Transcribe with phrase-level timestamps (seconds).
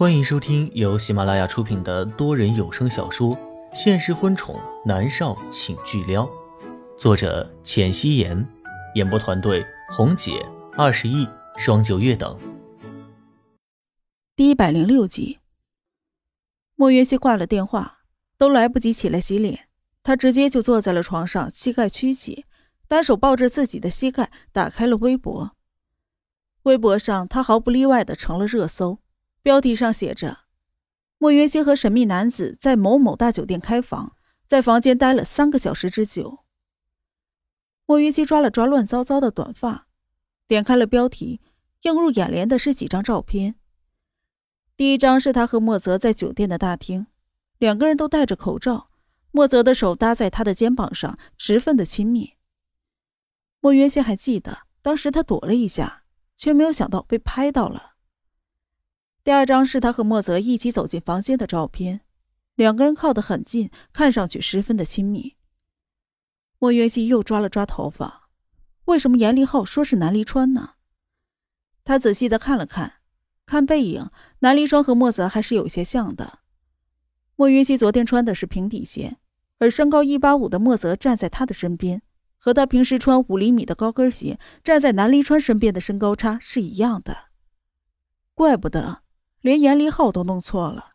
[0.00, 3.36] 欢迎收听由喜马拉雅出品的多人有声小说
[3.74, 6.24] 《现实婚宠男少请巨撩》，
[6.96, 8.48] 作者：浅汐颜，
[8.94, 10.42] 演播团队：红姐、
[10.72, 11.28] 二十亿、
[11.58, 12.40] 双九月等。
[14.34, 15.38] 第一百零六集，
[16.76, 17.98] 莫约西挂了电话，
[18.38, 19.68] 都来不及起来洗脸，
[20.02, 22.46] 他直接就坐在了床上，膝盖屈起，
[22.88, 25.50] 单手抱着自己的膝盖，打开了微博。
[26.62, 29.00] 微博上，他毫不例外的成了热搜。
[29.42, 30.40] 标题上写着
[31.18, 34.16] ：“莫云熙和神秘男子在某某大酒店开房，
[34.46, 36.40] 在房间待了三个小时之久。”
[37.86, 39.88] 莫云熙抓了抓乱糟糟的短发，
[40.46, 41.40] 点开了标题，
[41.82, 43.56] 映入眼帘的是几张照片。
[44.76, 47.06] 第一张是他和莫泽在酒店的大厅，
[47.58, 48.90] 两个人都戴着口罩，
[49.30, 52.34] 莫泽的手搭在他的肩膀上，十分的亲密。
[53.60, 56.04] 莫云熙还记得，当时他躲了一下，
[56.36, 57.89] 却没有想到被拍到了。
[59.30, 62.00] 第二张是他和莫泽一起走进房间的照片，
[62.56, 65.36] 两个人靠得很近，看上去十分的亲密。
[66.58, 68.28] 莫云熙又抓了抓头发，
[68.86, 70.70] 为什么严立浩说是南离川呢？
[71.84, 72.94] 他仔细的看了看，
[73.46, 76.40] 看背影，南离川和莫泽还是有些像的。
[77.36, 79.18] 莫云熙昨天穿的是平底鞋，
[79.58, 82.02] 而身高一八五的莫泽站在他的身边，
[82.36, 87.28] 和他平时穿五厘米的高跟鞋站在南离川身边的身高差是一样的，
[88.34, 89.02] 怪不得。
[89.40, 90.92] 连严离浩都弄错了，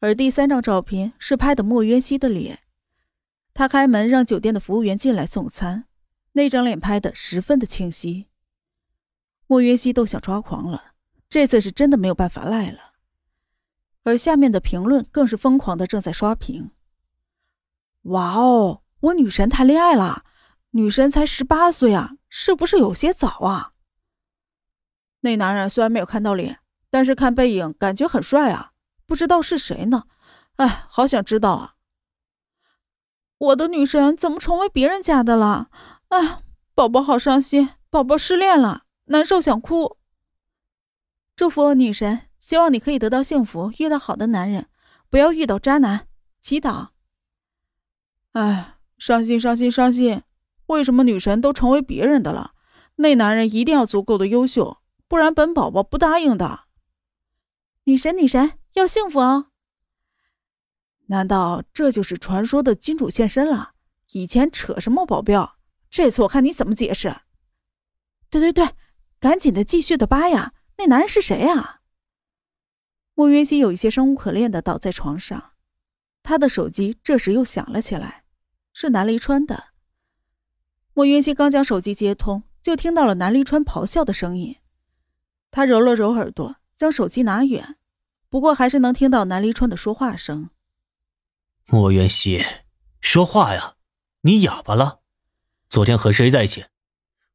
[0.00, 2.60] 而第三张照片是拍的莫渊熙的脸，
[3.52, 5.86] 他开门让酒店的服务员进来送餐，
[6.32, 8.28] 那张脸拍的十分的清晰。
[9.46, 10.94] 莫渊熙都想抓狂了，
[11.28, 12.92] 这次是真的没有办法赖了。
[14.04, 16.70] 而下面的评论更是疯狂的正在刷屏。
[18.02, 20.24] 哇哦，我女神谈恋爱了，
[20.70, 23.72] 女神才十八岁啊，是不是有些早啊？
[25.20, 26.60] 那男人虽然没有看到脸。
[26.94, 28.70] 但是看背影感觉很帅啊，
[29.04, 30.04] 不知道是谁呢？
[30.58, 31.74] 哎，好想知道啊！
[33.36, 35.70] 我的女神怎么成为别人家的了？
[36.10, 39.96] 哎，宝宝好伤心，宝宝失恋了，难受想哭。
[41.34, 44.68] 祝福女神，希望你可以得到幸福，遇到好的男人，
[45.10, 46.06] 不要遇到渣男。
[46.40, 46.90] 祈祷。
[48.34, 50.22] 哎，伤心伤心伤心！
[50.66, 52.52] 为什么女神都成为别人的了？
[52.94, 54.78] 那男人一定要足够的优秀，
[55.08, 56.60] 不然本宝宝不答应的。
[57.84, 59.48] 女神，女神要幸福哦！
[61.06, 63.74] 难道这就是传说的金主现身了？
[64.12, 65.58] 以前扯什么保镖？
[65.90, 67.14] 这次我看你怎么解释！
[68.30, 68.74] 对对对，
[69.20, 70.54] 赶紧的继续的扒呀！
[70.78, 71.82] 那男人是谁呀？
[73.14, 75.52] 莫云熙有一些生无可恋的倒在床上，
[76.22, 78.24] 他的手机这时又响了起来，
[78.72, 79.72] 是南离川的。
[80.94, 84.56] 莫云熙刚将手机接通，就听到了南离川咆哮的声音，
[85.50, 86.56] 他揉了揉耳朵。
[86.76, 87.76] 将手机拿远，
[88.28, 90.50] 不过还是能听到南离川的说话声。
[91.66, 92.44] 莫元熙，
[93.00, 93.76] 说话呀！
[94.22, 95.00] 你哑巴了？
[95.68, 96.66] 昨天和谁在一起？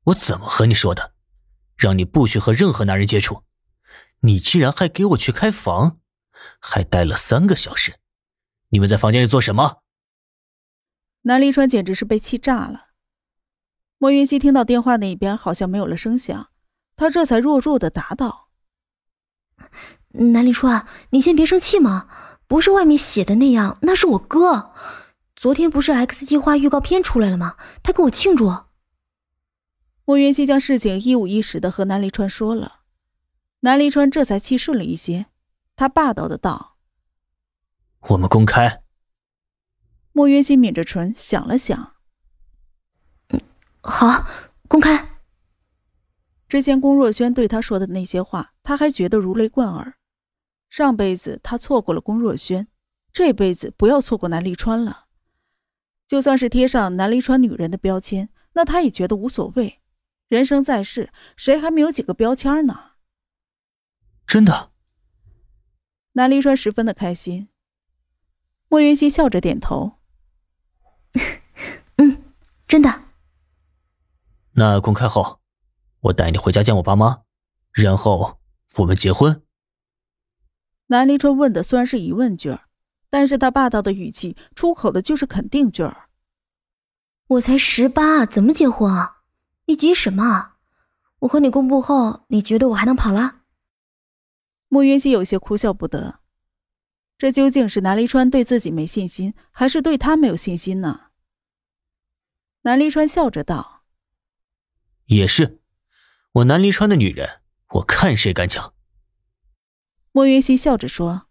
[0.06, 1.14] 我怎么和你说的？
[1.78, 3.44] 让你不许和任何男人接触。
[4.22, 6.00] 你居然还给我去开房，
[6.60, 8.00] 还待了三个小时。
[8.70, 9.84] 你们在房间里做什么？
[11.22, 12.88] 南离川简直是被气炸了。
[13.98, 16.52] 莫云熙听到电话那边好像没有了声响，
[16.96, 18.49] 他这才弱弱的答道。
[20.10, 22.08] 南离川，你先别生气嘛，
[22.48, 24.72] 不是外面写的那样，那是我哥。
[25.36, 27.56] 昨天不是 X 计划预告片出来了吗？
[27.82, 28.54] 他给我庆祝。
[30.06, 32.82] 莫元熙将事情一五一十的和南离川说了，
[33.62, 35.28] 南离川这才气顺了一些，
[35.76, 36.78] 他霸道的道
[38.10, 38.82] ：“我们公开。”
[40.12, 41.94] 莫元熙抿着唇想了想，
[43.30, 43.40] 嗯，
[43.82, 44.26] 好，
[44.68, 45.09] 公开。
[46.50, 49.94] 之前龚若轩对他说的那些话，他还觉得如雷贯耳。
[50.68, 52.68] 上辈子他错过了龚若轩，
[53.14, 55.06] 这辈子不要错过南离川了。
[56.08, 59.80] 就算是贴上南离川女人的标签，那他也觉得无所谓。
[60.28, 62.94] 人生在世，谁还没有几个标签呢？
[64.26, 64.72] 真的。
[66.14, 67.50] 南离川十分的开心。
[68.68, 70.00] 莫云熙笑着点头
[71.98, 72.34] ：“嗯，
[72.68, 73.04] 真的。”
[74.54, 75.39] 那公开后。
[76.02, 77.24] 我带你回家见我爸妈，
[77.72, 78.40] 然后
[78.78, 79.44] 我们结婚。
[80.88, 82.68] 南离川问的虽然是疑问句儿，
[83.10, 86.10] 但是他霸道的语气出口的就是肯定句儿。
[87.28, 89.24] 我才十八，怎么结婚啊？
[89.66, 90.54] 你急什么？
[91.20, 93.42] 我和你公布后，你觉得我还能跑了？
[94.70, 96.22] 莫云熙有些哭笑不得，
[97.18, 101.08] 这究竟是南离川对自己没信心，还是对他没有信心呢？
[102.62, 103.84] 南离川笑着道
[105.06, 105.59] ：“也是。”
[106.34, 108.74] 我南离川的女人，我看谁敢抢。
[110.12, 111.28] 莫云熙笑着说：“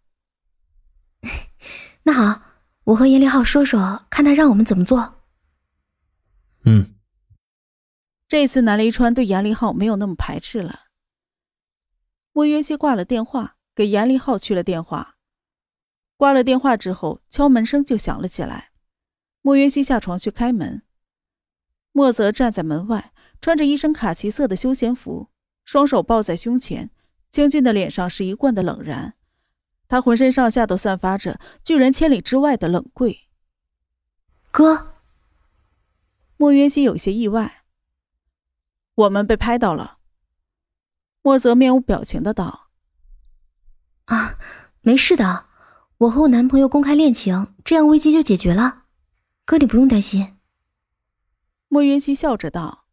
[2.02, 2.42] 那好，
[2.84, 5.22] 我和严立浩说说，看他让我们怎么做。”
[6.66, 6.96] 嗯。
[8.26, 10.88] 这次南离川对严立浩没有那么排斥了。
[12.32, 15.16] 莫云熙挂了电话，给严立浩去了电话。
[16.16, 18.72] 挂了电话之后，敲门声就响了起来。
[19.42, 20.82] 莫云熙下床去开门。
[21.92, 25.28] 莫泽站在门外，穿着一身卡其色的休闲服，
[25.64, 26.90] 双手抱在胸前，
[27.30, 29.14] 清俊的脸上是一贯的冷然。
[29.86, 33.28] 他浑身上下都散发着拒人千里之外的冷贵。
[34.50, 34.94] 哥，
[36.36, 37.64] 莫云熙有些意外。
[38.94, 39.98] 我们被拍到了。
[41.22, 42.70] 莫泽面无表情的道
[44.06, 44.38] ：“啊，
[44.80, 45.46] 没事的，
[45.98, 48.84] 我和我男朋友公开恋情，这样危机就解决了。
[49.44, 50.38] 哥，你不用担心。”
[51.68, 52.87] 莫云熙笑着道。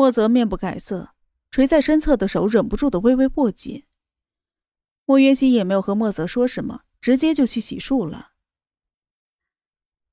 [0.00, 1.10] 莫泽面不改色，
[1.50, 3.84] 垂在身侧的手忍不住的微微握紧。
[5.04, 8.30] 莫云熙也没有和莫泽说什么，直接就去洗漱了。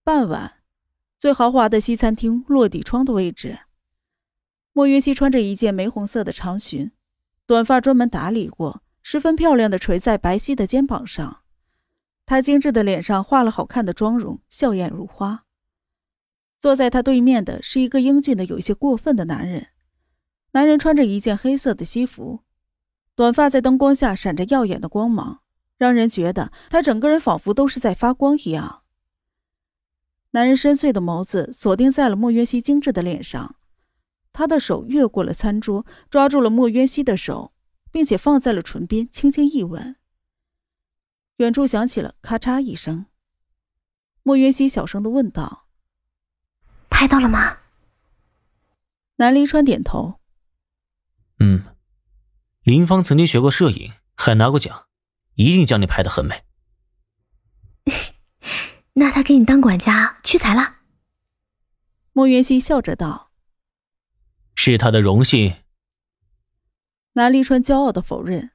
[0.03, 0.61] 傍晚，
[1.17, 3.59] 最豪华的西餐厅落地窗的位置。
[4.73, 6.91] 莫云熙穿着一件玫红色的长裙，
[7.45, 11.43] 短发专门打理过，十分漂亮的垂在白皙的肩膀上。
[12.25, 15.45] 她精致的脸上画了好看的妆容，笑靥如花。
[16.59, 19.69] 坐在她对面的是一个英俊的有些过分的男人。
[20.57, 22.39] 男人穿着一件黑色的西服，
[23.13, 25.41] 短发在灯光下闪着耀眼的光芒，
[25.77, 28.81] 让人觉得他整个人仿佛都是在发光一样。
[30.31, 33.57] 男人深邃的眸子锁定在了莫云熙精致的脸上。
[34.33, 37.53] 他的手越过了餐桌，抓住了莫渊熙的手，
[37.91, 39.97] 并且放在了唇边，轻轻一吻。
[41.35, 43.05] 远处响起了咔嚓一声。
[44.23, 45.67] 莫渊熙小声的问道
[46.89, 47.59] ：“拍到了吗？”
[49.17, 50.19] 南离川点头
[51.39, 51.63] ：“嗯，
[52.63, 54.87] 林芳曾经学过摄影，还拿过奖，
[55.35, 56.43] 一定将你拍的很美。
[58.93, 60.77] ”那他给你当管家屈才了？
[62.13, 63.31] 莫元熙笑着道。
[64.55, 65.57] 是他的荣幸。
[67.13, 68.51] 南立川骄傲的否认。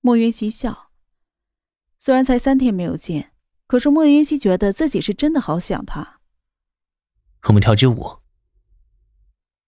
[0.00, 0.90] 莫云熙笑。
[1.98, 3.34] 虽然才三天没有见，
[3.66, 6.20] 可是莫云熙觉得自己是真的好想他。
[7.48, 8.21] 我们跳支舞。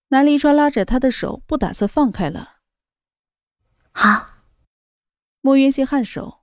[0.09, 2.57] 南离川拉着他的手，不打算放开了。
[3.93, 4.31] 好。
[5.41, 6.41] 莫云熙颔首。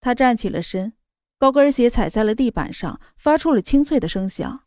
[0.00, 0.94] 他站起了身，
[1.38, 4.64] 高跟鞋踩在了地板上，发出了清脆的声响。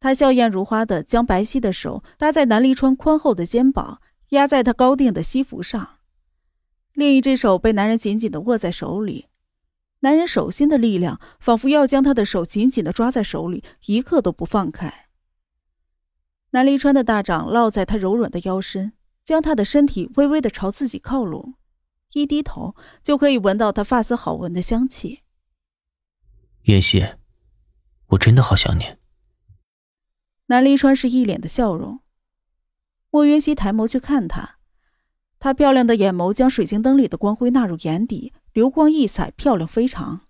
[0.00, 6.00] 他笑靥如花的将白皙的手搭在南离川宽厚的肩膀，压在他高定的西服上，
[6.92, 9.28] 另一只手被男人紧紧的握在手里。
[10.00, 15.06] 男人手心的力量仿佛要将他的手紧紧的抓在手里，一刻都不放开。
[16.52, 18.92] 南离川的大掌落在他柔软的腰身，
[19.24, 21.54] 将他的身体微微的朝自己靠拢，
[22.12, 25.20] 一低头就可以闻到他发丝好闻的香气。
[26.64, 27.14] 妍希，
[28.08, 28.96] 我真的好想你。
[30.46, 32.00] 南离川是一脸的笑容，
[33.10, 34.58] 莫云熙抬眸去看他，
[35.38, 40.26] 他漂亮的眼眸将水晶灯里的光辉纳入眼底，流光溢彩，漂亮非常。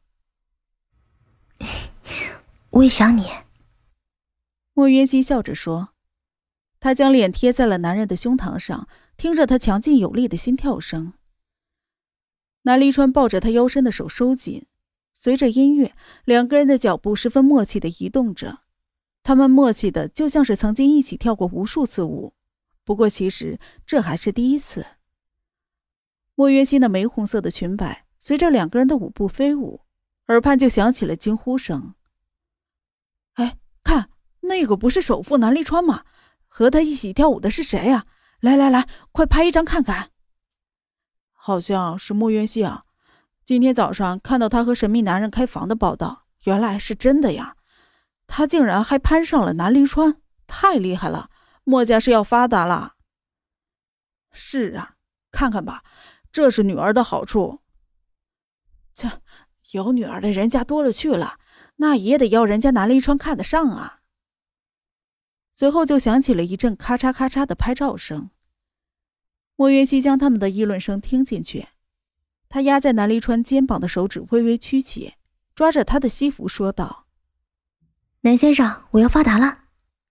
[2.70, 3.26] 我也想你。
[4.72, 5.90] 莫云熙笑着说，
[6.82, 11.12] 他将脸贴在了男人的胸膛上，听着他强劲有力的心跳声。
[12.62, 14.66] 南离川抱着他腰身的手收紧，
[15.12, 18.62] 随着音乐，两个人的脚步十分默契的移动着。
[19.22, 22.34] 他们默契的就像是曾经一起跳过无数次舞，
[22.82, 24.84] 不过其实这还是第一次。
[26.34, 29.82] 莫云熙那玫红色的裙摆随着两个人的舞步飞舞，
[30.26, 31.94] 耳畔就响起了惊呼声
[33.34, 34.10] ：“哎，看
[34.40, 36.04] 那个不是首富南立川吗？
[36.54, 38.04] 和他一起跳舞的是谁呀？
[38.40, 40.10] 来来来，快拍一张看看。”
[41.32, 42.84] 好像是莫云熙啊，
[43.42, 47.56] 今天早上看到他和神秘男人开房的报道，原来是真的呀。
[48.26, 51.30] 他竟然还攀上了南离川，太厉害了！
[51.64, 52.96] 墨家是要发达了。
[54.30, 54.96] 是啊，
[55.30, 55.82] 看看吧，
[56.30, 57.60] 这是女儿的好处。
[58.92, 59.22] 切，
[59.70, 61.38] 有女儿的人家多了去了，
[61.76, 64.01] 那也得要人家南离川看得上啊。
[65.52, 68.30] 随后就响起了一阵咔嚓咔嚓的拍照声。
[69.54, 71.68] 莫云熙将他们的议论声听进去，
[72.48, 75.14] 他压在南离川肩膀的手指微微曲起，
[75.54, 77.06] 抓着他的西服说道。
[78.22, 79.64] 南先生，我要发达了，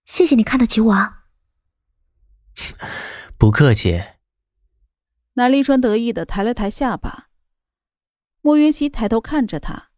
[0.05, 1.25] 谢谢你看得起我啊！
[3.37, 4.01] 不客气。
[5.33, 7.29] 南离川得意的抬了抬下巴。
[8.41, 9.89] 莫云熙抬头看着他，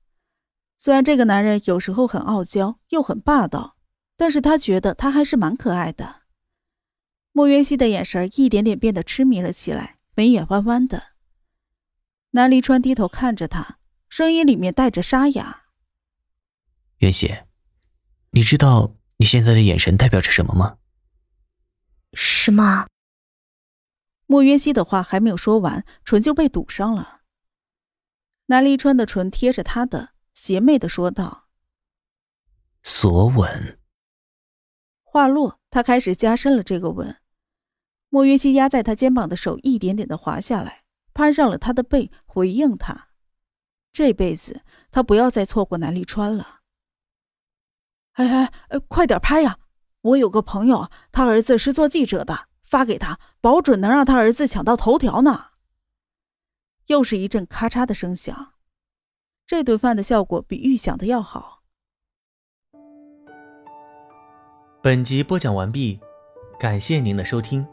[0.78, 3.78] 虽然这个男人有时候很傲娇又很霸道，
[4.24, 6.22] 但是他觉得他还是蛮可爱的。
[7.34, 11.08] 莫渊熙的眼神一点点变得痴迷了起来，眉眼弯弯的。
[12.30, 15.66] 南离川低头看着他，声音里面带着沙哑
[17.04, 17.36] ：“渊熙，
[18.32, 20.78] 你知道你现在的眼神代表着什么吗
[22.16, 22.88] ？”“什么？”
[24.26, 27.24] 莫渊熙的话还没有说完，唇就被堵上了。
[28.46, 31.50] 南离川的唇贴着他的，邪魅的说道
[32.84, 33.80] ：“索吻。”
[35.14, 37.18] 话落，他开始加深了这个吻。
[38.10, 43.10] 莫云熙压在他肩膀的手一点点的滑下来，攀上了他的背，回应他。
[43.92, 46.62] 这辈子他不要再错过南立川了。
[48.14, 49.60] 哎哎哎，快点拍呀！
[50.02, 55.50] 我有个朋友，他儿子是做记者的，发给他，保准能让他儿子抢到头条呢。
[56.88, 58.54] 又是一阵咔嚓的声响，
[59.46, 61.63] 这顿饭的效果比预想的要好。
[64.84, 65.98] 本集播讲完毕，
[66.60, 67.66] 感谢您的收听。